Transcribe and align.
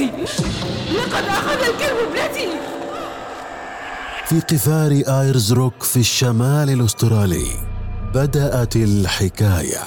ابنتي 0.00 0.42
لقد 0.94 1.24
أخذ 1.24 1.58
الكلب 1.58 1.96
ابنتي 2.10 2.48
في 4.26 4.40
قفار 4.40 5.02
آيرز 5.20 5.52
روك 5.52 5.82
في 5.82 5.96
الشمال 5.96 6.70
الأسترالي 6.70 7.46
بدأت 8.14 8.76
الحكاية. 8.76 9.82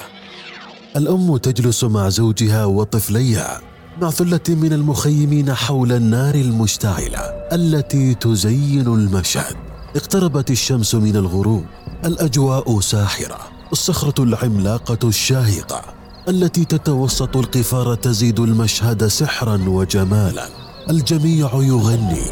الأم 0.96 1.38
تجلس 1.38 1.84
مع 1.84 2.10
زوجها 2.10 2.66
وطفليها 2.66 3.62
مع 4.02 4.10
ثلة 4.10 4.39
من 4.50 4.74
المخيمين 4.74 5.54
حول 5.54 5.92
النار 5.92 6.36
المشتعلة 6.36 7.20
التي 7.54 8.14
تزين 8.14 8.87
المشهد. 8.87 9.56
اقتربت 9.96 10.51
الشمس 10.51 10.96
من 10.96 11.15
الغروب 11.15 11.65
الأجواء 12.06 12.79
ساحرة 12.79 13.39
الصخرة 13.71 14.24
العملاقة 14.24 15.07
الشاهقة. 15.07 15.96
التي 16.29 16.65
تتوسط 16.65 17.37
القفار 17.37 17.95
تزيد 17.95 18.39
المشهد 18.39 19.07
سحرا 19.07 19.59
وجمالا. 19.67 20.47
الجميع 20.89 21.50
يغني 21.53 22.23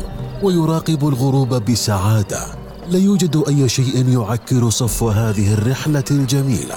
ويراقب 0.43 1.07
الغروب 1.07 1.53
بسعادة. 1.53 2.45
لا 2.89 2.99
يوجد 2.99 3.43
أي 3.47 3.69
شيء 3.69 4.09
يعكر 4.09 4.69
صفو 4.69 5.09
هذه 5.09 5.53
الرحلة 5.53 6.03
الجميلة 6.11 6.75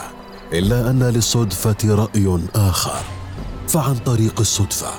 إلا 0.52 0.90
أن 0.90 1.02
للصدفة 1.02 1.76
رأي 1.84 2.38
آخر. 2.54 3.00
فعن 3.68 3.96
طريق 3.96 4.40
الصدفة 4.40 4.90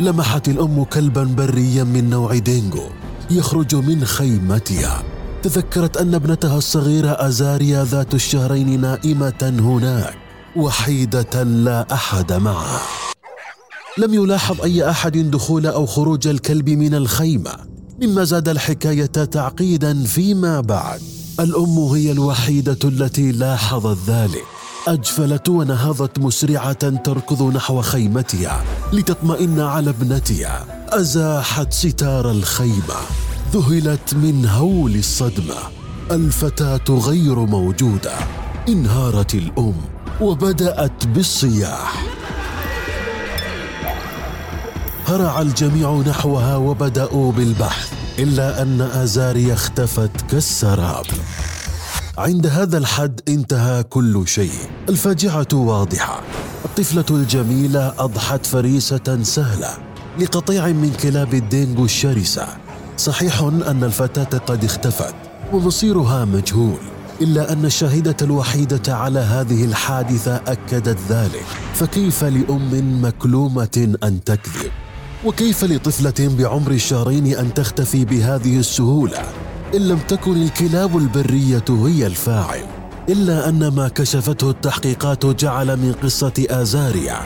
لمحت 0.00 0.48
الأم 0.48 0.84
كلبا 0.84 1.24
بريا 1.24 1.84
من 1.84 2.10
نوع 2.10 2.38
دينجو 2.38 2.84
يخرج 3.30 3.74
من 3.74 4.04
خيمتها. 4.04 5.02
تذكرت 5.42 5.96
أن 5.96 6.14
ابنتها 6.14 6.58
الصغيرة 6.58 7.10
أزاريا 7.10 7.84
ذات 7.84 8.14
الشهرين 8.14 8.80
نائمة 8.80 9.52
هناك. 9.60 10.27
وحيدة 10.58 11.42
لا 11.42 11.86
أحد 11.92 12.32
معها 12.32 12.80
لم 13.98 14.14
يلاحظ 14.14 14.60
أي 14.60 14.90
أحد 14.90 15.18
دخول 15.18 15.66
أو 15.66 15.86
خروج 15.86 16.28
الكلب 16.28 16.70
من 16.70 16.94
الخيمة 16.94 17.52
مما 18.02 18.24
زاد 18.24 18.48
الحكاية 18.48 19.06
تعقيدا 19.06 20.04
فيما 20.04 20.60
بعد. 20.60 21.00
الأم 21.40 21.78
هي 21.78 22.12
الوحيدة 22.12 22.78
التي 22.84 23.32
لاحظت 23.32 23.98
ذلك. 24.10 24.44
أجفلت 24.88 25.48
ونهضت 25.48 26.18
مسرعة 26.18 27.02
تركض 27.02 27.42
نحو 27.42 27.82
خيمتها 27.82 28.64
لتطمئن 28.92 29.60
على 29.60 29.90
ابنتها. 29.90 30.66
أزاحت 30.88 31.72
ستار 31.72 32.30
الخيمة. 32.30 32.98
ذهلت 33.52 34.14
من 34.14 34.46
هول 34.46 34.94
الصدمة. 34.94 35.56
الفتاة 36.10 36.84
غير 36.90 37.38
موجودة. 37.38 38.14
انهارت 38.68 39.34
الأم. 39.34 39.97
وبدأت 40.20 41.06
بالصياح. 41.06 42.04
هرع 45.06 45.40
الجميع 45.40 46.02
نحوها 46.06 46.56
وبدأوا 46.56 47.32
بالبحث 47.32 47.92
إلا 48.18 48.62
أن 48.62 48.80
ازاريا 48.80 49.54
اختفت 49.54 50.10
كالسراب. 50.30 51.06
عند 52.18 52.46
هذا 52.46 52.78
الحد 52.78 53.20
انتهى 53.28 53.82
كل 53.82 54.28
شيء. 54.28 54.52
الفاجعة 54.88 55.48
واضحة. 55.52 56.20
الطفلة 56.64 57.04
الجميلة 57.10 57.94
أضحت 57.98 58.46
فريسة 58.46 59.22
سهلة 59.22 59.70
لقطيع 60.18 60.66
من 60.66 60.92
كلاب 61.02 61.34
الدينغو 61.34 61.84
الشرسة. 61.84 62.46
صحيح 62.96 63.40
أن 63.42 63.84
الفتاة 63.84 64.38
قد 64.38 64.64
اختفت 64.64 65.14
ومصيرها 65.52 66.24
مجهول. 66.24 66.97
إلا 67.20 67.52
أن 67.52 67.64
الشاهدة 67.64 68.16
الوحيدة 68.22 68.96
على 68.96 69.18
هذه 69.18 69.64
الحادثة 69.64 70.36
أكدت 70.46 70.98
ذلك. 71.08 71.44
فكيف 71.74 72.24
لأم 72.24 73.04
مكلومة 73.04 73.96
أن 74.04 74.24
تكذب؟ 74.24 74.70
وكيف 75.24 75.64
لطفلة 75.64 76.36
بعمر 76.38 76.70
الشهرين 76.70 77.26
أن 77.26 77.54
تختفي 77.54 78.04
بهذه 78.04 78.58
السهولة؟ 78.58 79.18
إن 79.74 79.88
لم 79.88 79.98
تكن 79.98 80.42
الكلاب 80.42 80.96
البرية 80.96 81.64
هي 81.68 82.06
الفاعل. 82.06 82.64
إلا 83.08 83.48
أن 83.48 83.68
ما 83.68 83.88
كشفته 83.88 84.50
التحقيقات 84.50 85.26
جعل 85.26 85.76
من 85.76 85.92
قصة 86.02 86.46
آزاريا 86.50 87.16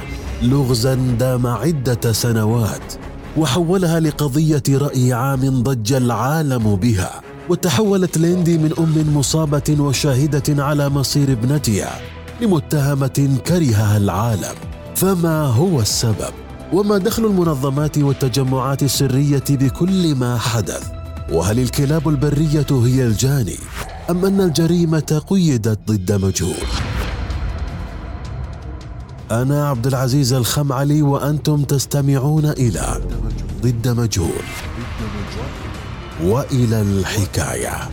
لغزا 0.42 0.94
دام 0.94 1.46
عدة 1.46 2.12
سنوات 2.12 2.94
وحولها 3.36 4.00
لقضية 4.00 4.62
رأي 4.70 5.12
عام 5.12 5.62
ضج 5.62 5.92
العالم 5.92 6.76
بها. 6.76 7.31
وتحولت 7.48 8.18
ليندي 8.18 8.58
من 8.58 8.72
أم 8.78 9.16
مصابة 9.16 9.76
وشاهدة 9.78 10.64
على 10.64 10.88
مصير 10.88 11.32
ابنتها 11.32 12.00
لمتهمة 12.40 13.38
كرهها 13.46 13.96
العالم. 13.96 14.54
فما 14.96 15.42
هو 15.42 15.80
السبب؟ 15.80 16.32
وما 16.72 16.98
دخل 16.98 17.24
المنظمات 17.24 17.98
والتجمعات 17.98 18.82
السرية 18.82 19.44
بكل 19.50 20.14
ما 20.14 20.38
حدث؟ 20.38 20.90
وهل 21.32 21.58
الكلاب 21.58 22.08
البرية 22.08 22.66
هي 22.70 23.06
الجاني؟ 23.06 23.58
أم 24.10 24.24
أن 24.24 24.40
الجريمة 24.40 25.22
قيدت 25.26 25.78
ضد 25.88 26.12
مجهول؟ 26.12 26.66
أنا 29.30 29.68
عبد 29.68 29.86
العزيز 29.86 30.32
الخمعلي 30.32 31.02
وأنتم 31.02 31.62
تستمعون 31.64 32.44
إلى 32.44 33.00
ضد 33.62 33.88
مجهول. 33.88 34.42
وإلى 36.20 36.80
الحكاية. 36.82 37.90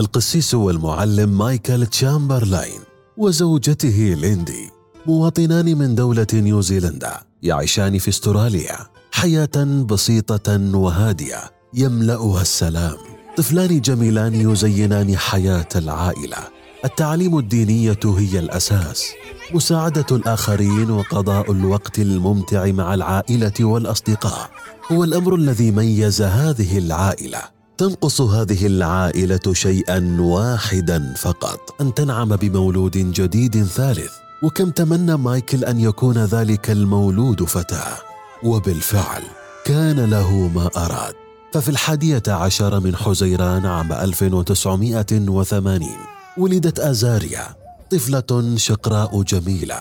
القسيس 0.00 0.54
والمعلم 0.54 1.38
مايكل 1.38 1.86
تشامبرلاين 1.86 2.80
وزوجته 3.16 4.16
ليندي 4.20 4.70
مواطنان 5.06 5.78
من 5.78 5.94
دولة 5.94 6.26
نيوزيلندا 6.34 7.20
يعيشان 7.42 7.98
في 7.98 8.08
استراليا 8.08 8.78
حياة 9.12 9.84
بسيطة 9.90 10.76
وهادية 10.76 11.38
يملأها 11.74 12.42
السلام. 12.42 12.96
طفلان 13.36 13.80
جميلان 13.80 14.50
يزينان 14.50 15.16
حياة 15.16 15.68
العائلة. 15.76 16.38
التعليم 16.84 17.38
الدينية 17.38 18.00
هي 18.04 18.38
الأساس. 18.38 19.06
مساعدة 19.54 20.06
الآخرين 20.12 20.90
وقضاء 20.90 21.52
الوقت 21.52 21.98
الممتع 21.98 22.66
مع 22.66 22.94
العائلة 22.94 23.52
والأصدقاء 23.60 24.50
هو 24.92 25.04
الأمر 25.04 25.34
الذي 25.34 25.70
ميز 25.70 26.22
هذه 26.22 26.78
العائلة. 26.78 27.38
تنقص 27.78 28.20
هذه 28.20 28.66
العائلة 28.66 29.52
شيئا 29.52 30.16
واحدا 30.20 31.14
فقط. 31.16 31.60
أن 31.80 31.94
تنعم 31.94 32.36
بمولود 32.36 32.96
جديد 32.96 33.64
ثالث. 33.64 34.12
وكم 34.42 34.70
تمنى 34.70 35.16
مايكل 35.16 35.64
أن 35.64 35.80
يكون 35.80 36.18
ذلك 36.18 36.70
المولود 36.70 37.44
فتاة. 37.44 37.96
وبالفعل 38.44 39.22
كان 39.64 40.00
له 40.00 40.50
ما 40.54 40.70
أراد. 40.76 41.14
ففي 41.52 41.68
الحادية 41.68 42.22
عشر 42.28 42.80
من 42.80 42.96
حزيران 42.96 43.66
عام 43.66 43.92
1980 43.92 45.88
ولدت 46.38 46.78
أزاريا. 46.78 47.61
طفلة 47.92 48.56
شقراء 48.56 49.22
جميلة 49.22 49.78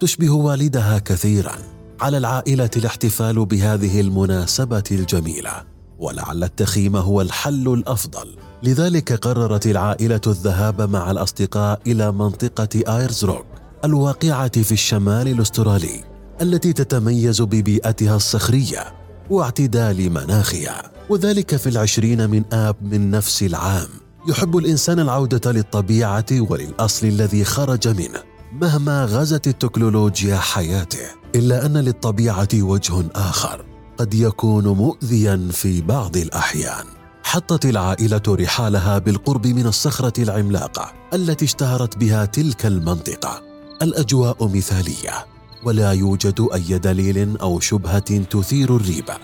تشبه 0.00 0.30
والدها 0.30 0.98
كثيرا 0.98 1.56
على 2.00 2.18
العائلة 2.18 2.70
الاحتفال 2.76 3.46
بهذه 3.46 4.00
المناسبة 4.00 4.82
الجميلة 4.90 5.64
ولعل 5.98 6.44
التخييم 6.44 6.96
هو 6.96 7.20
الحل 7.20 7.68
الأفضل. 7.68 8.36
لذلك 8.62 9.12
قررت 9.12 9.66
العائلة 9.66 10.20
الذهاب 10.26 10.90
مع 10.90 11.10
الأصدقاء 11.10 11.80
إلى 11.86 12.12
منطقة 12.12 12.98
آيرز 12.98 13.24
روك 13.24 13.46
الواقعة 13.84 14.62
في 14.62 14.72
الشمال 14.72 15.28
الأسترالي 15.28 16.04
التي 16.42 16.72
تتميز 16.72 17.42
ببيئتها 17.42 18.16
الصخرية 18.16 18.94
واعتدال 19.30 20.10
مناخها 20.10 20.90
وذلك 21.08 21.56
في 21.56 21.68
العشرين 21.68 22.30
من 22.30 22.44
آب 22.52 22.76
من 22.82 23.10
نفس 23.10 23.42
العام. 23.42 24.03
يحب 24.26 24.56
الإنسان 24.56 25.00
العودة 25.00 25.52
للطبيعة 25.52 26.26
وللأصل 26.32 27.06
الذي 27.06 27.44
خرج 27.44 27.88
منه 27.88 28.22
مهما 28.52 29.04
غزت 29.04 29.46
التكنولوجيا 29.46 30.36
حياته 30.36 31.06
إلا 31.34 31.66
أن 31.66 31.76
للطبيعة 31.76 32.48
وجه 32.54 32.92
آخر 33.14 33.64
قد 33.98 34.14
يكون 34.14 34.68
مؤذيا 34.68 35.48
في 35.52 35.80
بعض 35.80 36.16
الأحيان. 36.16 36.84
حطت 37.24 37.66
العائلة 37.66 38.22
رحالها 38.28 38.98
بالقرب 38.98 39.46
من 39.46 39.66
الصخرة 39.66 40.22
العملاقة 40.22 40.92
التي 41.14 41.44
اشتهرت 41.44 41.98
بها 41.98 42.24
تلك 42.24 42.66
المنطقة. 42.66 43.42
الأجواء 43.82 44.48
مثالية 44.48 45.26
ولا 45.64 45.92
يوجد 45.92 46.48
أي 46.54 46.78
دليل 46.78 47.38
أو 47.38 47.60
شبهة 47.60 48.18
تثير 48.18 48.76
الريبة. 48.76 49.14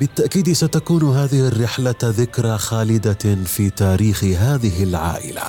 بالتأكيد 0.00 0.52
ستكون 0.52 1.16
هذه 1.16 1.48
الرحلة 1.48 1.94
ذكرى 2.04 2.58
خالدة 2.58 3.44
في 3.44 3.70
تاريخ 3.70 4.24
هذه 4.24 4.82
العائلة. 4.82 5.42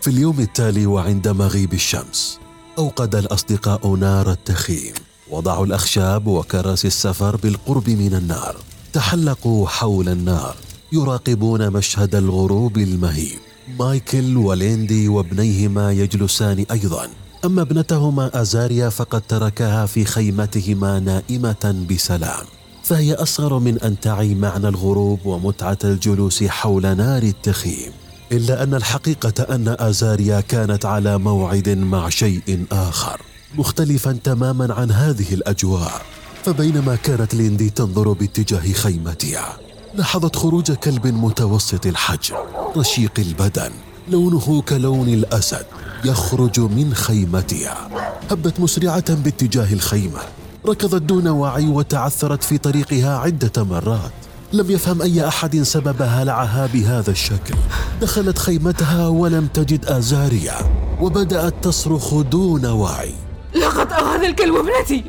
في 0.00 0.10
اليوم 0.10 0.40
التالي 0.40 0.86
وعند 0.86 1.28
مغيب 1.28 1.72
الشمس 1.72 2.38
أوقد 2.78 3.14
الأصدقاء 3.14 3.88
نار 3.88 4.30
التخييم. 4.30 4.94
وضعوا 5.30 5.66
الأخشاب 5.66 6.26
وكراسي 6.26 6.86
السفر 6.86 7.36
بالقرب 7.36 7.90
من 7.90 8.14
النار. 8.14 8.56
تحلقوا 8.92 9.68
حول 9.68 10.08
النار. 10.08 10.56
يراقبون 10.92 11.70
مشهد 11.70 12.14
الغروب 12.14 12.78
المهيب. 12.78 13.38
مايكل 13.78 14.36
وليندي 14.36 15.08
وابنيهما 15.08 15.92
يجلسان 15.92 16.66
أيضا. 16.70 17.08
أما 17.44 17.62
ابنتهما 17.62 18.40
أزاريا 18.40 18.88
فقد 18.88 19.20
تركها 19.20 19.86
في 19.86 20.04
خيمتهما 20.04 21.00
نائمة 21.00 21.86
بسلام. 21.90 22.55
فهي 22.86 23.14
أصغر 23.14 23.58
من 23.58 23.78
أن 23.78 24.00
تعي 24.00 24.34
معنى 24.34 24.68
الغروب 24.68 25.26
ومتعة 25.26 25.78
الجلوس 25.84 26.44
حول 26.44 26.96
نار 26.96 27.22
التخييم. 27.22 27.92
إلا 28.32 28.62
أن 28.62 28.74
الحقيقة 28.74 29.54
أن 29.54 29.76
أزاريا 29.78 30.40
كانت 30.40 30.86
على 30.86 31.18
موعد 31.18 31.68
مع 31.68 32.08
شيء 32.08 32.66
آخر 32.72 33.20
مختلفا 33.54 34.18
تماما 34.24 34.74
عن 34.74 34.90
هذه 34.90 35.34
الأجواء. 35.34 36.02
فبينما 36.44 36.96
كانت 36.96 37.34
ليندي 37.34 37.70
تنظر 37.70 38.12
باتجاه 38.12 38.72
خيمتها 38.72 39.56
لاحظت 39.94 40.36
خروج 40.36 40.72
كلب 40.72 41.06
متوسط 41.06 41.86
الحجم 41.86 42.34
رشيق 42.76 43.12
البدن 43.18 43.70
لونه 44.08 44.62
كلون 44.62 45.08
الأسد 45.08 45.66
يخرج 46.04 46.60
من 46.60 46.94
خيمتها 46.94 47.88
هبت 48.30 48.60
مسرعة 48.60 49.14
باتجاه 49.14 49.72
الخيمة 49.72 50.20
ركضت 50.68 51.02
دون 51.02 51.28
وعي 51.28 51.68
وتعثرت 51.68 52.44
في 52.44 52.58
طريقها 52.58 53.18
عدة 53.18 53.64
مرات. 53.64 54.12
لم 54.52 54.70
يفهم 54.70 55.02
أي 55.02 55.28
أحد 55.28 55.62
سبب 55.62 56.02
هلعها 56.02 56.66
بهذا 56.66 57.10
الشكل. 57.10 57.54
دخلت 58.00 58.38
خيمتها 58.38 59.08
ولم 59.08 59.46
تجد 59.46 59.84
ازاريا 59.86 60.56
وبدأت 61.00 61.54
تصرخ 61.62 62.14
دون 62.14 62.66
وعي. 62.66 63.14
لقد 63.54 63.92
أخذ 63.92 64.24
الكلب 64.24 64.54
ابنتي! 64.54 65.04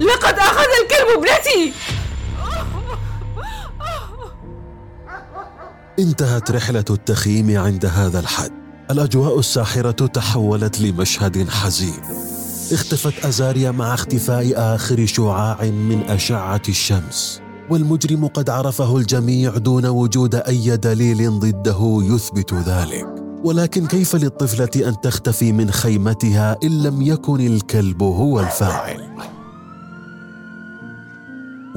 لقد 0.00 0.34
أخذ 0.34 0.66
الكلب 0.82 1.18
ابنتي! 1.18 1.72
انتهت 5.98 6.50
رحلة 6.50 6.84
التخييم 6.90 7.58
عند 7.58 7.86
هذا 7.86 8.20
الحد. 8.20 8.52
الأجواء 8.90 9.38
الساحرة 9.38 10.06
تحولت 10.06 10.80
لمشهد 10.80 11.48
حزين. 11.48 12.29
اختفت 12.72 13.24
أزاريا 13.24 13.70
مع 13.70 13.94
اختفاء 13.94 14.52
آخر 14.56 15.06
شعاع 15.06 15.64
من 15.64 16.02
أشعة 16.02 16.62
الشمس. 16.68 17.40
والمجرم 17.70 18.26
قد 18.26 18.50
عرفه 18.50 18.96
الجميع 18.96 19.56
دون 19.56 19.86
وجود 19.86 20.34
أي 20.34 20.76
دليل 20.76 21.38
ضده 21.38 21.98
يثبت 22.02 22.54
ذلك. 22.54 23.06
ولكن 23.44 23.86
كيف 23.86 24.16
للطفلة 24.16 24.88
أن 24.88 25.00
تختفي 25.00 25.52
من 25.52 25.70
خيمتها 25.70 26.56
إن 26.64 26.82
لم 26.82 27.02
يكن 27.02 27.40
الكلب 27.46 28.02
هو 28.02 28.40
الفاعل؟ 28.40 29.10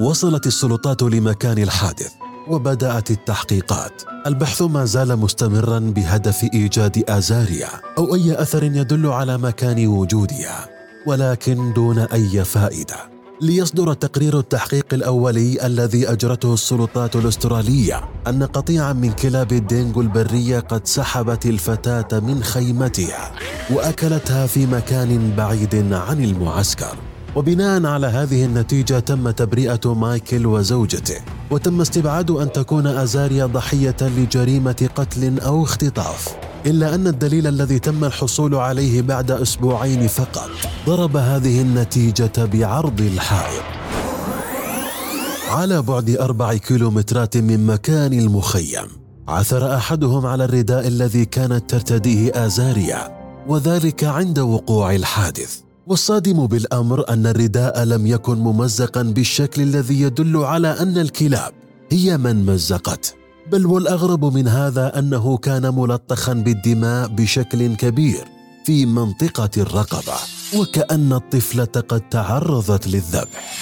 وصلت 0.00 0.46
السلطات 0.46 1.02
لمكان 1.02 1.58
الحادث 1.58 2.12
وبدأت 2.48 3.10
التحقيقات. 3.10 4.02
البحث 4.26 4.62
ما 4.62 4.84
زال 4.84 5.16
مستمرا 5.16 5.78
بهدف 5.78 6.44
إيجاد 6.54 7.04
أزاريا 7.08 7.68
أو 7.98 8.14
أي 8.14 8.42
أثر 8.42 8.62
يدل 8.62 9.06
على 9.06 9.38
مكان 9.38 9.86
وجودها. 9.86 10.73
ولكن 11.06 11.72
دون 11.72 11.98
أي 11.98 12.44
فائدة. 12.44 12.96
ليصدر 13.40 13.94
تقرير 13.94 14.38
التحقيق 14.38 14.86
الأولي 14.92 15.66
الذي 15.66 16.12
أجرته 16.12 16.54
السلطات 16.54 17.16
الأسترالية 17.16 18.00
أن 18.26 18.42
قطيعا 18.42 18.92
من 18.92 19.12
كلاب 19.12 19.52
الدينغو 19.52 20.00
البرية 20.00 20.60
قد 20.60 20.86
سحبت 20.86 21.46
الفتاة 21.46 22.20
من 22.20 22.42
خيمتها 22.42 23.32
وأكلتها 23.70 24.46
في 24.46 24.66
مكان 24.66 25.32
بعيد 25.36 25.92
عن 25.92 26.24
المعسكر. 26.24 26.96
وبناء 27.36 27.86
على 27.86 28.06
هذه 28.06 28.44
النتيجة 28.44 28.98
تم 28.98 29.30
تبرئة 29.30 29.94
مايكل 29.94 30.46
وزوجته 30.46 31.20
وتم 31.50 31.80
استبعاد 31.80 32.30
أن 32.30 32.52
تكون 32.52 32.86
أزاريا 32.86 33.46
ضحية 33.46 33.96
لجريمة 34.00 34.88
قتل 34.94 35.40
أو 35.40 35.62
اختطاف 35.62 36.36
إلا 36.66 36.94
أن 36.94 37.06
الدليل 37.06 37.46
الذي 37.46 37.78
تم 37.78 38.04
الحصول 38.04 38.54
عليه 38.54 39.02
بعد 39.02 39.30
أسبوعين 39.30 40.06
فقط 40.06 40.50
ضرب 40.86 41.16
هذه 41.16 41.60
النتيجة 41.60 42.32
بعرض 42.38 43.00
الحائط. 43.00 43.62
على 45.50 45.82
بعد 45.82 46.10
أربع 46.10 46.54
كيلومترات 46.54 47.36
من 47.36 47.66
مكان 47.66 48.12
المخيم 48.12 48.86
عثر 49.28 49.74
أحدهم 49.76 50.26
على 50.26 50.44
الرداء 50.44 50.88
الذي 50.88 51.24
كانت 51.24 51.70
ترتديه 51.70 52.46
آزاريا 52.46 53.24
وذلك 53.48 54.04
عند 54.04 54.38
وقوع 54.38 54.94
الحادث. 54.94 55.63
والصادم 55.86 56.46
بالأمر 56.46 57.08
أن 57.08 57.26
الرداء 57.26 57.84
لم 57.84 58.06
يكن 58.06 58.38
ممزقا 58.38 59.02
بالشكل 59.02 59.62
الذي 59.62 60.00
يدل 60.00 60.36
على 60.36 60.68
أن 60.68 60.98
الكلاب 60.98 61.52
هي 61.92 62.18
من 62.18 62.46
مزقته 62.46 63.12
بل 63.52 63.66
والأغرب 63.66 64.24
من 64.24 64.48
هذا 64.48 64.98
أنه 64.98 65.36
كان 65.36 65.74
ملطخا 65.74 66.32
بالدماء 66.32 67.08
بشكل 67.08 67.74
كبير 67.74 68.24
في 68.66 68.86
منطقة 68.86 69.50
الرقبة 69.56 70.14
وكأن 70.56 71.12
الطفله 71.12 71.82
قد 71.88 72.00
تعرضت 72.00 72.86
للذبح. 72.86 73.54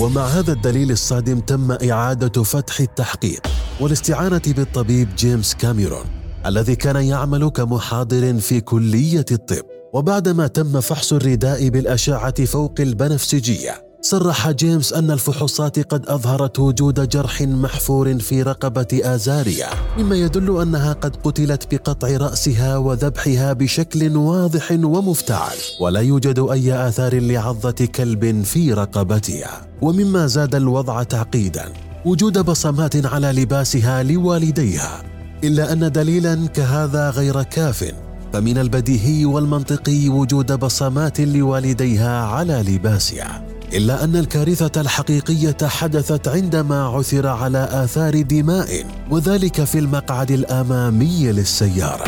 ومع 0.00 0.26
هذا 0.26 0.52
الدليل 0.52 0.90
الصادم 0.90 1.40
تم 1.40 1.72
إعادة 1.72 2.42
فتح 2.42 2.80
التحقيق 2.80 3.46
والاستعانة 3.80 4.42
بالطبيب 4.46 5.08
جيمس 5.16 5.54
كاميرون 5.54 6.04
الذي 6.46 6.76
كان 6.76 6.96
يعمل 6.96 7.48
كمحاضر 7.48 8.38
في 8.38 8.60
كلية 8.60 9.26
الطب. 9.32 9.71
وبعدما 9.92 10.46
تم 10.46 10.80
فحص 10.80 11.12
الرداء 11.12 11.68
بالأشعة 11.68 12.44
فوق 12.44 12.74
البنفسجية 12.80 13.92
صرح 14.00 14.50
جيمس 14.50 14.92
أن 14.92 15.10
الفحوصات 15.10 15.78
قد 15.78 16.06
أظهرت 16.06 16.58
وجود 16.58 17.08
جرح 17.08 17.42
محفور 17.42 18.18
في 18.18 18.42
رقبة 18.42 18.86
آزاريا 18.92 19.68
مما 19.98 20.16
يدل 20.16 20.60
أنها 20.62 20.92
قد 20.92 21.16
قتلت 21.16 21.74
بقطع 21.74 22.08
رأسها 22.16 22.76
وذبحها 22.76 23.52
بشكل 23.52 24.16
واضح 24.16 24.70
ومفتعل 24.70 25.56
ولا 25.80 26.00
يوجد 26.00 26.38
أي 26.38 26.88
آثار 26.88 27.20
لعضه 27.20 27.86
كلب 27.94 28.42
في 28.44 28.72
رقبتها. 28.72 29.66
ومما 29.82 30.26
زاد 30.26 30.54
الوضع 30.54 31.02
تعقيدا 31.02 31.64
وجود 32.04 32.38
بصمات 32.38 33.06
على 33.06 33.32
لباسها 33.32 34.02
لوالديها 34.02 35.02
إلا 35.44 35.72
أن 35.72 35.92
دليلا 35.92 36.46
كهذا 36.46 37.10
غير 37.10 37.42
كاف. 37.42 37.92
فمن 38.32 38.58
البديهي 38.58 39.24
والمنطقي 39.24 40.08
وجود 40.08 40.52
بصمات 40.52 41.20
لوالديها 41.20 42.24
على 42.24 42.64
لباسها 42.68 43.44
إلا 43.72 44.04
أن 44.04 44.16
الكارثة 44.16 44.80
الحقيقية 44.80 45.56
حدثت 45.62 46.28
عندما 46.28 46.84
عثر 46.84 47.26
على 47.26 47.68
آثار 47.70 48.22
دماء 48.22 48.86
وذلك 49.10 49.64
في 49.64 49.78
المقعد 49.78 50.30
الأمامي 50.30 51.32
للسيارة. 51.32 52.04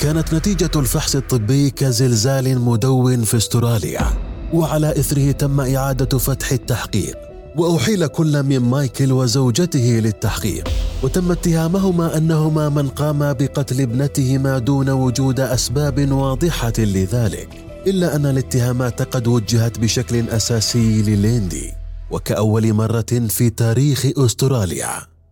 كانت 0.00 0.34
نتيجة 0.34 0.70
الفحص 0.76 1.16
الطبي 1.16 1.70
كزلزال 1.70 2.60
مدون 2.60 3.22
في 3.22 3.36
استراليا 3.36 4.06
وعلى 4.52 4.90
إثره 4.90 5.30
تم 5.30 5.60
إعادة 5.60 6.18
فتح 6.18 6.52
التحقيق. 6.52 7.31
وأحيل 7.56 8.06
كل 8.06 8.42
من 8.42 8.58
مايكل 8.58 9.12
وزوجته 9.12 10.00
للتحقيق. 10.04 10.68
وتم 11.02 11.32
اتهامهما 11.32 12.16
أنهما 12.16 12.68
من 12.68 12.88
قام 12.88 13.18
بقتل 13.18 13.80
ابنتهما 13.80 14.58
دون 14.58 14.90
وجود 14.90 15.40
أسباب 15.40 16.12
واضحة 16.12 16.72
لذلك 16.78 17.48
إلا 17.86 18.16
أن 18.16 18.26
الاتهامات 18.26 19.02
قد 19.02 19.26
وجهت 19.26 19.78
بشكل 19.78 20.28
أساسي 20.28 21.02
لليندي. 21.02 21.72
وكأول 22.10 22.72
مرة 22.72 23.28
في 23.28 23.50
تاريخ 23.50 24.06
أستراليا 24.16 24.90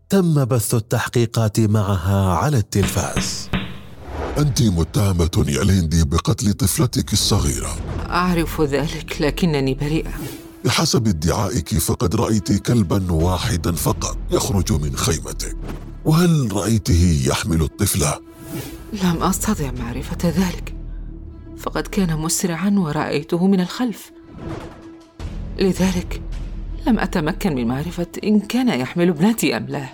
تم 0.08 0.44
بث 0.44 0.74
التحقيقات 0.74 1.60
معها 1.60 2.34
على 2.34 2.56
التلفاز. 2.58 3.48
أنت 4.38 4.62
متهمة 4.62 5.44
يا 5.48 5.64
ليندي 5.64 6.04
بقتل 6.04 6.52
طفلتك 6.52 7.12
الصغيرة. 7.12 7.76
أعرف 8.10 8.60
ذلك 8.60 9.16
لكنني 9.20 9.74
بريئة. 9.74 10.12
بحسب 10.64 11.08
ادعائك 11.08 11.78
فقد 11.78 12.14
رأيت 12.14 12.52
كلبا 12.52 13.12
واحدا 13.12 13.72
فقط 13.72 14.18
يخرج 14.30 14.72
من 14.72 14.96
خيمتك. 14.96 15.56
وهل 16.04 16.48
رأيته 16.52 17.22
يحمل 17.26 17.62
الطفلة؟ 17.62 18.18
لم 18.92 19.22
أستطع 19.22 19.70
معرفة 19.78 20.28
ذلك. 20.28 20.74
فقد 21.58 21.86
كان 21.86 22.18
مسرعا 22.18 22.74
ورأيته 22.78 23.46
من 23.46 23.60
الخلف. 23.60 24.10
لذلك 25.58 26.22
لم 26.86 26.98
أتمكن 26.98 27.54
من 27.54 27.66
معرفة 27.66 28.06
إن 28.24 28.40
كان 28.40 28.80
يحمل 28.80 29.08
ابنتي 29.08 29.56
أم 29.56 29.66
لا. 29.66 29.86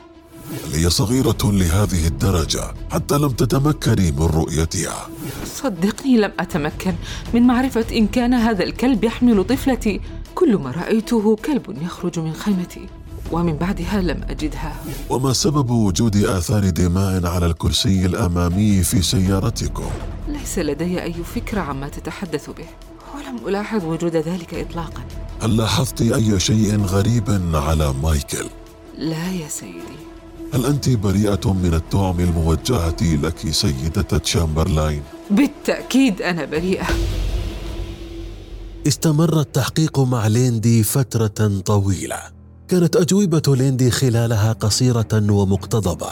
هي 0.73 0.91
صغيرة 0.91 1.39
لهذه 1.43 2.07
الدرجة 2.07 2.75
حتى 2.91 3.19
لم 3.19 3.29
تتمكني 3.29 4.13
من 4.13 4.27
رؤيتها؟ 4.27 5.09
صدقني 5.45 6.17
لم 6.17 6.33
أتمكن 6.41 6.95
من 7.35 7.43
معرفة 7.43 7.87
إن 7.93 8.07
كان 8.07 8.35
هذا 8.35 8.65
الكلب 8.65 9.05
يحمل 9.05 9.45
طفلتي. 9.45 10.01
كل 10.37 10.57
ما 10.57 10.71
رأيته 10.71 11.37
كلب 11.37 11.83
يخرج 11.83 12.19
من 12.19 12.33
خيمتي 12.33 12.87
ومن 13.33 13.57
بعدها 13.57 14.01
لم 14.01 14.21
أجدها 14.29 14.77
وما 15.11 15.33
سبب 15.33 15.71
وجود 15.71 16.17
آثار 16.17 16.71
دماء 16.71 17.27
على 17.27 17.47
الكرسي 17.47 18.07
الأمامي 18.07 18.83
في 18.83 19.03
سيارتكم؟ 19.03 19.91
ليس 20.29 20.59
لدي 20.59 21.03
أي 21.03 21.13
فكرة 21.13 21.61
عما 21.61 21.89
تتحدث 21.89 22.51
به 22.51 22.67
ولم 23.15 23.49
ألاحظ 23.49 23.85
وجود 23.85 24.17
ذلك 24.17 24.55
إطلاقا 24.55 25.03
هل 25.43 25.57
لاحظت 25.57 26.03
أي 26.03 26.41
شيء 26.41 26.81
غريب 26.81 27.41
على 27.55 27.95
مايكل؟ 28.03 28.47
لا 28.99 29.33
يا 29.33 29.49
سيدي 29.49 29.97
هل 30.55 30.67
أنت 30.67 30.89
بريئة 30.89 31.53
من 31.53 31.75
التهم 31.75 32.21
الموجهة 32.21 32.97
لك 33.03 33.51
سيدة 33.51 34.03
تشامبرلاين؟ 34.03 35.03
بالتأكيد 35.31 36.23
أنا 36.23 36.45
بريئة 36.45 36.87
استمر 38.87 39.41
التحقيق 39.41 40.01
مع 40.01 40.27
ليندي 40.27 40.83
فترة 40.83 41.61
طويلة. 41.65 42.19
كانت 42.69 42.97
أجوبة 42.97 43.43
ليندي 43.57 43.91
خلالها 43.91 44.53
قصيرة 44.53 45.09
ومقتضبة 45.31 46.09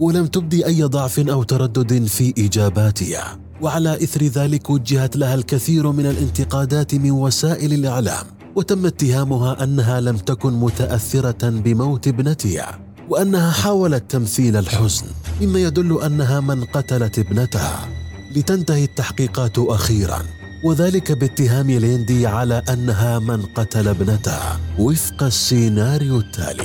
ولم 0.00 0.26
تبدي 0.26 0.66
أي 0.66 0.82
ضعف 0.82 1.18
أو 1.18 1.42
تردد 1.42 2.06
في 2.06 2.34
إجاباتها. 2.38 3.38
وعلى 3.60 3.94
إثر 4.04 4.22
ذلك 4.22 4.70
وجهت 4.70 5.16
لها 5.16 5.34
الكثير 5.34 5.92
من 5.92 6.06
الانتقادات 6.06 6.94
من 6.94 7.10
وسائل 7.10 7.72
الإعلام 7.72 8.26
وتم 8.56 8.86
اتهامها 8.86 9.64
أنها 9.64 10.00
لم 10.00 10.16
تكن 10.16 10.52
متأثرة 10.52 11.48
بموت 11.48 12.08
ابنتها 12.08 12.78
وأنها 13.08 13.50
حاولت 13.50 14.10
تمثيل 14.10 14.56
الحزن 14.56 15.06
مما 15.40 15.58
يدل 15.58 16.02
أنها 16.02 16.40
من 16.40 16.64
قتلت 16.64 17.18
ابنتها. 17.18 17.88
لتنتهي 18.36 18.84
التحقيقات 18.84 19.58
أخيراً. 19.58 20.37
وذلك 20.62 21.12
باتهام 21.12 21.70
ليندي 21.70 22.26
على 22.26 22.62
أنها 22.68 23.18
من 23.18 23.42
قتل 23.42 23.88
ابنتها 23.88 24.60
وفق 24.78 25.22
السيناريو 25.22 26.18
التالي. 26.18 26.64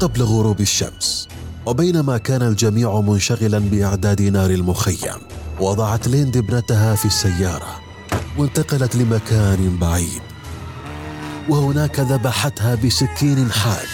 قبل 0.00 0.22
غروب 0.22 0.60
الشمس 0.60 1.28
وبينما 1.66 2.18
كان 2.18 2.42
الجميع 2.42 3.00
منشغلا 3.00 3.58
بإعداد 3.58 4.22
نار 4.22 4.50
المخيم 4.50 5.18
وضعت 5.60 6.08
ليندي 6.08 6.38
ابنتها 6.38 6.94
في 6.94 7.04
السيارة 7.04 7.80
وانتقلت 8.38 8.96
لمكان 8.96 9.78
بعيد. 9.80 10.22
وهناك 11.48 12.00
ذبحتها 12.00 12.74
بسكين 12.74 13.52
حاد 13.52 13.88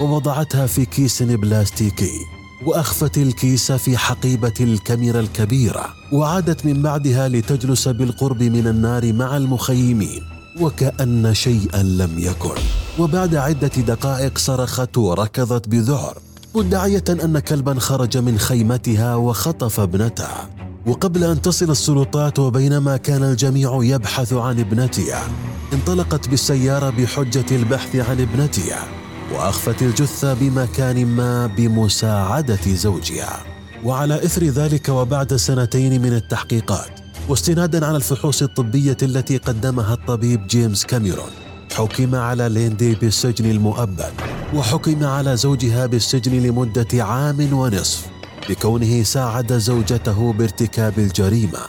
ووضعتها 0.00 0.66
في 0.66 0.84
كيس 0.84 1.22
بلاستيكي. 1.22 2.37
وأخفت 2.66 3.18
الكيس 3.18 3.72
في 3.72 3.96
حقيبة 3.96 4.54
الكاميرا 4.60 5.20
الكبيرة 5.20 5.94
وعادت 6.12 6.66
من 6.66 6.82
بعدها 6.82 7.28
لتجلس 7.28 7.88
بالقرب 7.88 8.42
من 8.42 8.66
النار 8.66 9.12
مع 9.12 9.36
المخيمين 9.36 10.22
وكأن 10.60 11.34
شيئا 11.34 11.82
لم 11.82 12.18
يكن. 12.18 12.60
وبعد 12.98 13.34
عدة 13.34 13.68
دقائق 13.68 14.38
صرخت 14.38 14.98
وركضت 14.98 15.68
بذعر 15.68 16.18
مدعية 16.54 17.04
أن 17.08 17.38
كلبا 17.38 17.80
خرج 17.80 18.18
من 18.18 18.38
خيمتها 18.38 19.14
وخطف 19.14 19.80
ابنتها. 19.80 20.50
وقبل 20.86 21.24
أن 21.24 21.42
تصل 21.42 21.70
السلطات 21.70 22.38
وبينما 22.38 22.96
كان 22.96 23.22
الجميع 23.22 23.78
يبحث 23.82 24.32
عن 24.32 24.60
ابنتها 24.60 25.28
انطلقت 25.72 26.28
بالسيارة 26.28 26.90
بحجة 26.90 27.56
البحث 27.56 27.96
عن 27.96 28.20
ابنتها. 28.20 29.07
وأخفت 29.32 29.82
الجثة 29.82 30.34
بمكان 30.34 31.06
ما 31.06 31.46
بمساعدة 31.46 32.74
زوجها. 32.74 33.44
وعلى 33.84 34.24
إثر 34.24 34.44
ذلك 34.44 34.88
وبعد 34.88 35.36
سنتين 35.36 36.02
من 36.02 36.12
التحقيقات 36.12 37.00
واستنادا 37.28 37.86
على 37.86 37.96
الفحوص 37.96 38.42
الطبية 38.42 38.96
التي 39.02 39.36
قدمها 39.36 39.94
الطبيب 39.94 40.46
جيمس 40.46 40.84
كاميرون 40.84 41.30
حكم 41.72 42.14
على 42.14 42.48
ليندي 42.48 42.94
بالسجن 42.94 43.50
المؤبد 43.50 44.12
وحكم 44.54 45.04
على 45.04 45.36
زوجها 45.36 45.86
بالسجن 45.86 46.32
لمدة 46.32 47.04
عام 47.04 47.52
ونصف 47.52 48.06
بكونه 48.48 49.02
ساعد 49.02 49.52
زوجته 49.52 50.32
بارتكاب 50.32 50.98
الجريمة. 50.98 51.60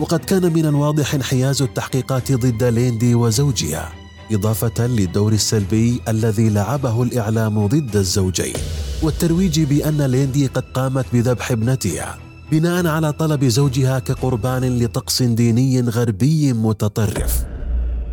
وقد 0.00 0.18
كان 0.24 0.52
من 0.52 0.66
الواضح 0.66 1.14
انحياز 1.14 1.62
التحقيقات 1.62 2.32
ضد 2.32 2.64
ليندي 2.64 3.14
وزوجها. 3.14 3.92
إضافة 4.32 4.86
للدور 4.86 5.32
السلبي 5.32 6.00
الذي 6.08 6.48
لعبه 6.48 7.02
الإعلام 7.02 7.66
ضد 7.66 7.96
الزوجين 7.96 8.54
والترويج 9.02 9.60
بأن 9.60 10.02
ليندي 10.02 10.46
قد 10.46 10.64
قامت 10.74 11.06
بذبح 11.12 11.50
ابنتها 11.50 12.18
بناء 12.52 12.86
على 12.86 13.12
طلب 13.12 13.44
زوجها 13.44 13.98
كقربان 13.98 14.78
لطقس 14.78 15.22
ديني 15.22 15.80
غربي 15.80 16.52
متطرف. 16.52 17.44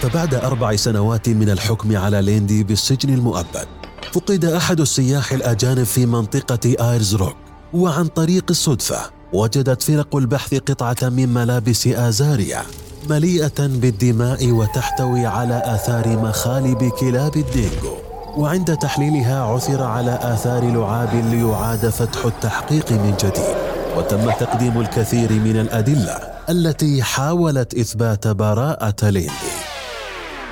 فبعد 0.00 0.34
أربع 0.34 0.76
سنوات 0.76 1.28
من 1.28 1.50
الحكم 1.50 1.96
على 1.96 2.22
ليندي 2.22 2.64
بالسجن 2.64 3.14
المؤبد 3.14 3.66
فقد 4.12 4.44
أحد 4.44 4.80
السياح 4.80 5.32
الأجانب 5.32 5.84
في 5.84 6.06
منطقة 6.06 6.90
آيرز 6.92 7.14
روك 7.14 7.36
وعن 7.72 8.06
طريق 8.06 8.44
الصدفة 8.50 9.19
وجدت 9.32 9.82
فرق 9.82 10.16
البحث 10.16 10.54
قطعة 10.54 11.08
من 11.08 11.28
ملابس 11.28 11.86
آزاريا 11.86 12.62
مليئة 13.10 13.66
بالدماء 13.66 14.50
وتحتوي 14.50 15.26
على 15.26 15.62
آثار 15.64 16.08
مخالب 16.08 16.88
كلاب 17.00 17.36
الدينغو 17.36 17.96
وعند 18.36 18.76
تحليلها 18.76 19.42
عثر 19.42 19.82
على 19.82 20.18
آثار 20.22 20.72
لعاب 20.72 21.14
ليعاد 21.14 21.88
فتح 21.88 22.24
التحقيق 22.24 22.92
من 22.92 23.14
جديد. 23.20 23.56
وتم 23.96 24.30
تقديم 24.30 24.80
الكثير 24.80 25.32
من 25.32 25.60
الأدلة 25.60 26.12
التي 26.48 27.02
حاولت 27.02 27.74
إثبات 27.74 28.28
براءة 28.28 29.10
ليندي. 29.10 29.52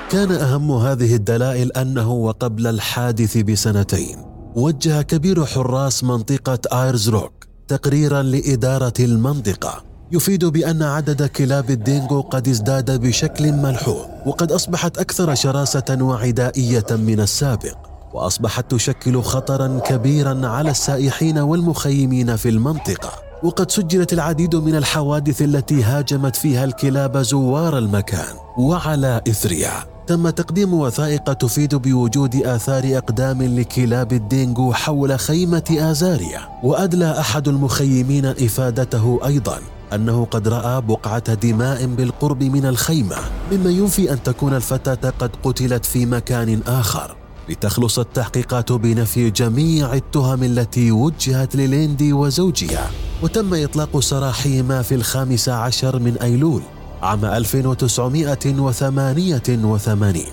كان 0.09 0.31
أهم 0.31 0.71
هذه 0.71 1.15
الدلائل 1.15 1.71
أنه 1.71 2.11
وقبل 2.11 2.67
الحادث 2.67 3.37
بسنتين 3.37 4.17
وجه 4.55 5.01
كبير 5.01 5.45
حراس 5.45 6.03
منطقة 6.03 6.59
آيرز 6.83 7.09
روك 7.09 7.38
تقريرا 7.69 8.21
لإدارة 8.21 8.93
المنطقة. 8.99 9.83
يفيد 10.11 10.45
بأن 10.45 10.83
عدد 10.83 11.23
كلاب 11.23 11.69
الدينغو 11.69 12.21
قد 12.21 12.47
ازداد 12.47 13.01
بشكل 13.01 13.51
ملحوظ 13.51 14.05
وقد 14.25 14.51
أصبحت 14.51 14.97
أكثر 14.97 15.35
شراسة 15.35 15.97
وعدائية 16.01 16.85
من 16.91 17.19
السابق. 17.19 17.77
وأصبحت 18.13 18.71
تشكل 18.71 19.21
خطرا 19.21 19.79
كبيرا 19.79 20.47
على 20.47 20.71
السائحين 20.71 21.37
والمخيمين 21.37 22.35
في 22.35 22.49
المنطقة. 22.49 23.11
وقد 23.43 23.71
سجلت 23.71 24.13
العديد 24.13 24.55
من 24.55 24.75
الحوادث 24.75 25.41
التي 25.41 25.83
هاجمت 25.83 26.35
فيها 26.35 26.65
الكلاب 26.65 27.17
زوار 27.17 27.77
المكان 27.77 28.35
وعلى 28.57 29.21
إثرها 29.29 29.98
تم 30.09 30.29
تقديم 30.29 30.73
وثائق 30.73 31.33
تفيد 31.33 31.75
بوجود 31.75 32.35
آثار 32.35 32.97
أقدام 32.97 33.43
لكلاب 33.43 34.13
الدينغو 34.13 34.73
حول 34.73 35.19
خيمة 35.19 35.63
آزاريا 35.71 36.41
وأدلى 36.63 37.19
أحد 37.19 37.47
المخيمين 37.47 38.25
إفادته 38.25 39.19
أيضا 39.25 39.59
أنه 39.93 40.25
قد 40.25 40.47
رأى 40.47 40.81
بقعة 40.81 41.33
دماء 41.33 41.85
بالقرب 41.85 42.43
من 42.43 42.65
الخيمة 42.65 43.15
مما 43.51 43.69
ينفي 43.69 44.13
أن 44.13 44.23
تكون 44.23 44.53
الفتاة 44.53 45.09
قد 45.19 45.31
قتلت 45.43 45.85
في 45.85 46.05
مكان 46.05 46.61
آخر. 46.67 47.15
لتخلص 47.49 47.99
التحقيقات 47.99 48.71
بنفي 48.71 49.29
جميع 49.29 49.93
التهم 49.93 50.43
التي 50.43 50.91
وجهت 50.91 51.55
لليندي 51.55 52.13
وزوجها 52.13 52.91
وتم 53.23 53.53
إطلاق 53.53 53.99
سراحهما 53.99 54.81
في 54.81 54.95
الخامس 54.95 55.49
عشر 55.49 55.99
من 55.99 56.17
أيلول. 56.17 56.61
عام 57.01 57.25
1988 57.25 60.23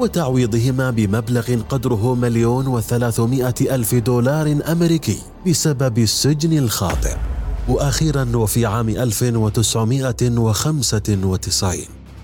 وتعويضهما 0.00 0.90
بمبلغ 0.90 1.60
قدره 1.68 2.14
مليون 2.14 2.66
وثلاثمائة 2.66 3.54
ألف 3.60 3.94
دولار 3.94 4.58
أمريكي 4.72 5.18
بسبب 5.46 5.98
السجن 5.98 6.58
الخاطئ. 6.58 7.16
وأخيرا 7.68 8.30
وفي 8.34 8.66
عام 8.66 8.88
1995 8.88 11.78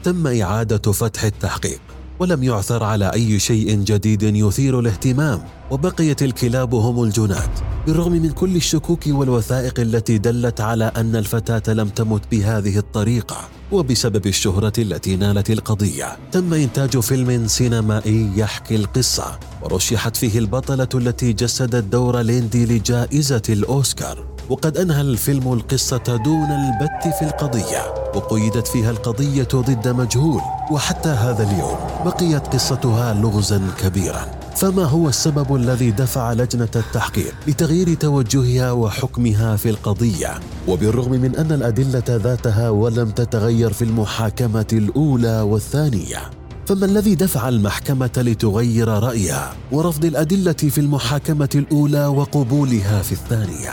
تم 0.04 0.26
إعادة 0.26 0.92
فتح 0.92 1.24
التحقيق 1.24 1.80
ولم 2.18 2.42
يعثر 2.42 2.82
على 2.82 3.12
أي 3.12 3.38
شيء 3.38 3.76
جديد 3.76 4.22
يثير 4.22 4.80
الاهتمام 4.80 5.42
وبقيت 5.70 6.22
الكلاب 6.22 6.74
هم 6.74 7.02
الجنات. 7.02 7.50
بالرغم 7.86 8.12
من 8.12 8.30
كل 8.30 8.56
الشكوك 8.56 9.00
والوثائق 9.06 9.80
التي 9.80 10.18
دلت 10.18 10.60
على 10.60 10.92
أن 10.96 11.16
الفتاة 11.16 11.74
لم 11.74 11.88
تمت 11.88 12.22
بهذه 12.30 12.78
الطريقة 12.78 13.36
وبسبب 13.72 14.26
الشهرة 14.26 14.72
التي 14.78 15.16
نالت 15.16 15.50
القضية 15.50 16.18
تم 16.32 16.54
إنتاج 16.54 16.98
فيلم 16.98 17.46
سينمائي 17.46 18.30
يحكي 18.36 18.76
القصة 18.76 19.38
ورشحت 19.62 20.16
فيه 20.16 20.38
البطلة 20.38 20.88
التي 20.94 21.32
جسدت 21.32 21.84
دور 21.84 22.20
ليندي 22.20 22.66
لجائزة 22.66 23.42
الأوسكار. 23.48 24.26
وقد 24.48 24.76
أنهى 24.76 25.00
الفيلم 25.00 25.52
القصة 25.52 26.16
دون 26.24 26.48
البت 26.50 27.14
في 27.18 27.24
القضية 27.24 27.94
وقيدت 28.14 28.66
فيها 28.66 28.90
القضية 28.90 29.48
ضد 29.54 29.88
مجهول. 29.88 30.42
وحتى 30.70 31.08
هذا 31.08 31.42
اليوم 31.42 31.76
بقيت 32.04 32.46
قصتها 32.46 33.14
لغزا 33.14 33.62
كبيرا. 33.78 34.41
فما 34.56 34.84
هو 34.84 35.08
السبب 35.08 35.54
الذي 35.54 35.90
دفع 35.90 36.32
لجنة 36.32 36.68
التحقيق 36.76 37.34
لتغيير 37.48 37.94
توجهها 37.94 38.72
وحكمها 38.72 39.56
في 39.56 39.70
القضية؟ 39.70 40.40
وبالرغم 40.68 41.10
من 41.10 41.36
أن 41.36 41.52
الأدلة 41.52 42.04
ذاتها 42.08 42.70
ولم 42.70 43.10
تتغير 43.10 43.72
في 43.72 43.84
المحاكمة 43.84 44.66
الأولى 44.72 45.40
والثانية 45.40 46.30
فما 46.66 46.86
الذي 46.86 47.14
دفع 47.14 47.48
المحكمة 47.48 48.10
لتغير 48.16 48.88
رأيها 48.88 49.54
ورفض 49.72 50.04
الأدلة 50.04 50.52
في 50.52 50.78
المحاكمة 50.78 51.48
الأولى 51.54 52.06
وقبولها 52.06 53.02
في 53.02 53.12
الثانية؟ 53.12 53.70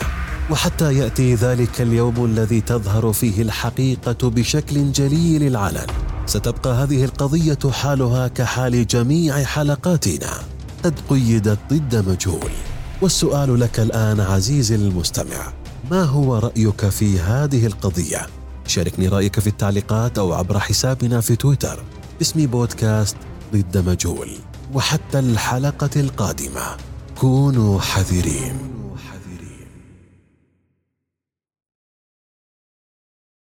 وحتى 0.52 0.94
يأتي 0.98 1.36
ذلك 1.36 1.82
اليوم 1.82 2.26
الذي 2.26 2.62
تظهر 2.62 3.14
فيه 3.14 3.42
الحقيقة 3.42 4.30
بشكل 4.30 4.92
جلي 4.92 5.40
للعلن 5.40 5.88
ستبقى 6.26 6.74
هذه 6.74 7.06
القضية 7.06 7.72
حالها 7.72 8.28
كحال 8.28 8.88
جميع 8.88 9.44
حلقاتنا. 9.44 10.30
قد 10.84 11.00
قيدت 11.10 11.60
ضد 11.74 12.10
مجهول. 12.10 12.52
والسؤال 13.02 13.60
لك 13.60 13.80
الآن 13.80 14.20
عزيزي 14.20 14.76
المستمع 14.76 15.54
ما 15.92 16.04
هو 16.04 16.38
رأيك 16.38 16.90
في 16.90 17.20
هذه 17.20 17.66
القضية؟ 17.66 18.28
شاركني 18.68 19.08
رأيك 19.08 19.40
في 19.40 19.48
التعليقات 19.48 20.18
أو 20.18 20.34
عبر 20.34 20.60
حسابنا 20.60 21.22
في 21.22 21.36
تويتر. 21.36 21.84
باسم 22.20 22.46
بودكاست 22.46 23.18
ضد 23.54 23.78
مجهول. 23.78 24.30
وحتى 24.74 25.20
الحلقة 25.20 25.90
القادمة 25.96 26.78
كونوا 27.18 27.80
حذرين. 27.80 28.79